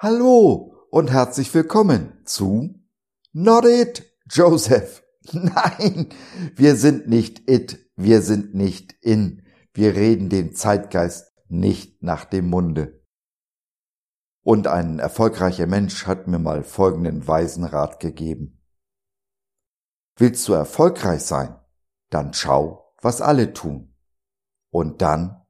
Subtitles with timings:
[0.00, 2.72] Hallo und herzlich willkommen zu
[3.32, 5.02] Not It, Joseph.
[5.32, 6.14] Nein,
[6.54, 12.48] wir sind nicht it, wir sind nicht in, wir reden dem Zeitgeist nicht nach dem
[12.48, 13.04] Munde.
[14.44, 18.64] Und ein erfolgreicher Mensch hat mir mal folgenden weisen Rat gegeben.
[20.14, 21.58] Willst du erfolgreich sein,
[22.10, 23.96] dann schau, was alle tun.
[24.70, 25.44] Und dann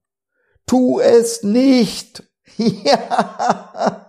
[0.65, 2.25] tu es nicht.
[2.57, 4.08] Ja.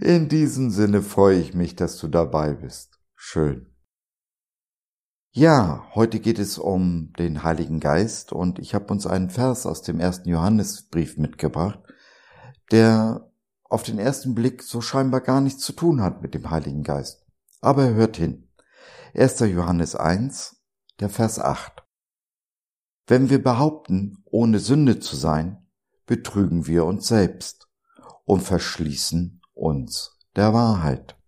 [0.00, 3.00] In diesem Sinne freue ich mich, dass du dabei bist.
[3.14, 3.66] Schön.
[5.32, 9.82] Ja, heute geht es um den Heiligen Geist und ich habe uns einen Vers aus
[9.82, 11.80] dem ersten Johannesbrief mitgebracht,
[12.70, 13.30] der
[13.64, 17.26] auf den ersten Blick so scheinbar gar nichts zu tun hat mit dem Heiligen Geist.
[17.60, 18.48] Aber hört hin.
[19.14, 19.40] 1.
[19.40, 20.62] Johannes 1,
[21.00, 21.84] der Vers 8.
[23.08, 25.66] Wenn wir behaupten, ohne Sünde zu sein,
[26.06, 27.68] betrügen wir uns selbst
[28.24, 31.18] und verschließen uns der Wahrheit.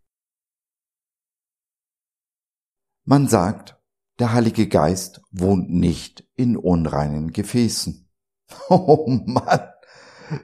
[3.05, 3.81] Man sagt,
[4.19, 8.05] der Heilige Geist wohnt nicht in unreinen Gefäßen.
[8.71, 9.73] Oh Mann,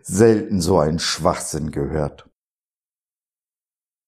[0.03, 2.31] selten so ein Schwachsinn gehört.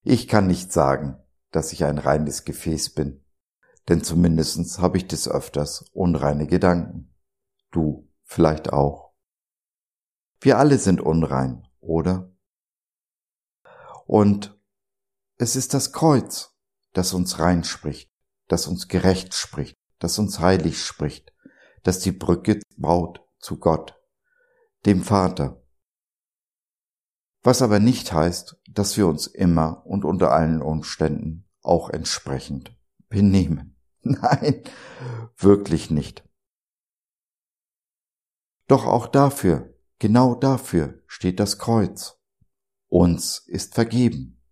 [0.02, 1.18] Ich kann nicht sagen,
[1.50, 3.24] dass ich ein reines Gefäß bin,
[3.88, 7.14] denn zumindestens habe ich des Öfters unreine Gedanken.
[7.70, 9.14] Du vielleicht auch.
[10.40, 12.35] Wir alle sind unrein, oder?
[14.06, 14.58] Und
[15.36, 16.54] es ist das Kreuz,
[16.92, 18.10] das uns rein spricht
[18.48, 21.32] das uns gerecht spricht, das uns heilig spricht,
[21.82, 23.94] das die Brücke baut zu Gott,
[24.84, 25.62] dem Vater.
[27.42, 32.76] Was aber nicht heißt, dass wir uns immer und unter allen Umständen auch entsprechend
[33.08, 33.76] benehmen.
[34.02, 34.62] Nein,
[35.36, 36.24] wirklich nicht.
[38.68, 42.15] Doch auch dafür, genau dafür steht das Kreuz.
[42.98, 44.42] Uns ist vergeben.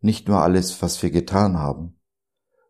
[0.00, 2.00] Nicht nur alles, was wir getan haben,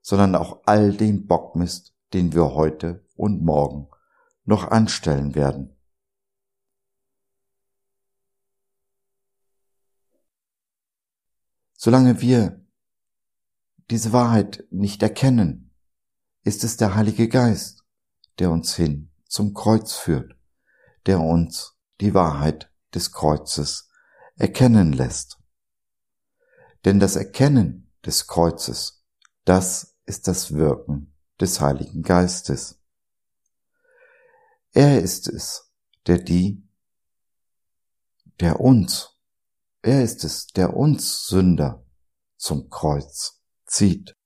[0.02, 3.88] sondern auch all den Bockmist, den wir heute und morgen
[4.42, 5.76] noch anstellen werden.
[11.76, 12.66] Solange wir
[13.90, 15.72] diese Wahrheit nicht erkennen,
[16.42, 17.84] ist es der Heilige Geist,
[18.40, 20.36] der uns hin zum Kreuz führt,
[21.06, 23.89] der uns die Wahrheit des Kreuzes
[24.40, 25.38] erkennen lässt.
[26.84, 29.04] Denn das Erkennen des Kreuzes,
[29.44, 32.80] das ist das Wirken des Heiligen Geistes.
[34.72, 35.70] Er ist es,
[36.06, 36.66] der die,
[38.40, 39.20] der uns,
[39.82, 41.84] er ist es, der uns Sünder
[42.36, 44.16] zum Kreuz zieht.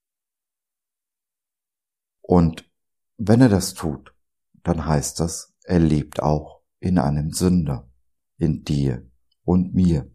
[2.21, 2.71] Und
[3.17, 4.15] wenn er das tut,
[4.63, 7.91] dann heißt das, er lebt auch in einem Sünder,
[8.39, 9.11] in dir
[9.45, 10.11] und mir.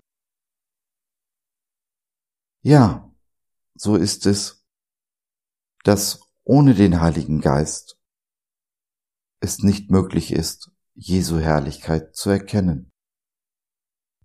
[2.62, 3.10] Ja,
[3.76, 4.60] so ist es
[5.84, 7.98] dass ohne den Heiligen Geist
[9.40, 12.92] es nicht möglich ist, Jesu Herrlichkeit zu erkennen.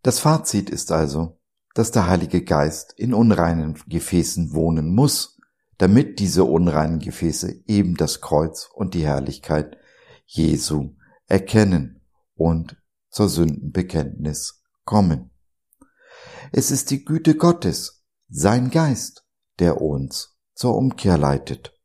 [0.03, 1.41] Das Fazit ist also,
[1.75, 5.39] dass der Heilige Geist in unreinen Gefäßen wohnen muss,
[5.79, 9.77] damit diese unreinen Gefäße eben das Kreuz und die Herrlichkeit
[10.27, 12.01] Jesu erkennen
[12.35, 12.77] und
[13.11, 15.31] zur Sündenbekenntnis kommen.
[16.53, 19.27] Es ist die Güte Gottes, sein Geist,
[19.59, 21.79] der uns zur Umkehr leitet.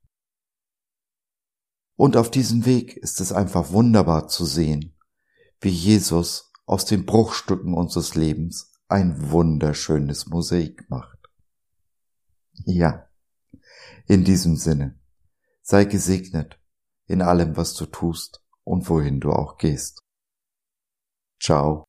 [1.96, 4.98] Und auf diesem Weg ist es einfach wunderbar zu sehen,
[5.60, 11.20] wie Jesus aus den Bruchstücken unseres Lebens ein wunderschönes Mosaik macht.
[12.66, 13.10] Ja,
[14.06, 15.00] in diesem Sinne,
[15.62, 16.60] sei gesegnet
[17.06, 20.04] in allem, was du tust und wohin du auch gehst.
[21.42, 21.89] Ciao.